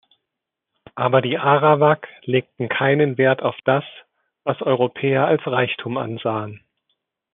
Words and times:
Aber 0.95 1.21
die 1.21 1.37
Arawak 1.37 2.07
legten 2.23 2.69
keinen 2.69 3.19
Wert 3.19 3.43
auf 3.43 3.55
das, 3.65 3.83
was 4.43 4.59
Europäer 4.63 5.27
als 5.27 5.45
Reichtum 5.45 5.97
ansahen. 5.97 6.63